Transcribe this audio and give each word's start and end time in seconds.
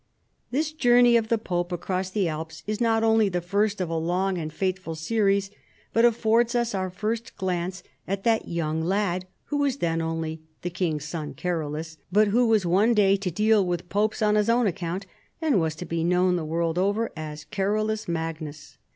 This 0.49 0.71
journey 0.73 1.15
of 1.15 1.27
the 1.27 1.37
pope 1.37 1.71
across 1.71 2.09
the 2.09 2.27
Alps 2.27 2.63
is 2.65 2.81
not 2.81 3.03
only 3.03 3.29
the 3.29 3.39
first 3.39 3.79
of 3.79 3.87
a 3.87 3.95
long 3.95 4.35
and 4.39 4.51
fateful 4.51 4.95
series, 4.95 5.51
but 5.93 6.05
affords 6.05 6.55
us 6.55 6.73
our 6.73 6.89
first 6.89 7.37
glance 7.37 7.83
at 8.07 8.23
that 8.23 8.47
3'oung 8.47 8.83
lad 8.83 9.27
who 9.49 9.57
was 9.57 9.77
then 9.77 9.99
onl}''" 10.01 10.39
the 10.63 10.71
king's 10.71 11.05
son 11.05 11.35
Carolus," 11.35 11.99
but 12.11 12.29
Avho 12.29 12.47
was 12.47 12.65
one 12.65 12.95
day 12.95 13.15
to 13.17 13.29
deal 13.29 13.63
with 13.63 13.89
popes 13.89 14.23
on 14.23 14.33
his 14.33 14.49
own 14.49 14.65
account, 14.65 15.05
and 15.39 15.59
was 15.61 15.75
to 15.75 15.85
be 15.85 16.03
known, 16.03 16.35
the 16.35 16.45
world 16.45 16.79
over, 16.79 17.11
as 17.15 17.43
Carolus 17.43 18.07
Magnus. 18.07 18.79